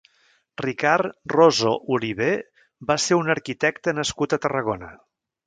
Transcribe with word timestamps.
Ricard 0.61 1.11
Roso 1.33 1.73
Olivé 1.97 2.31
va 2.93 2.97
ser 3.05 3.19
un 3.21 3.31
arquitecte 3.35 3.95
nascut 4.01 4.37
a 4.39 4.43
Tarragona. 4.49 4.93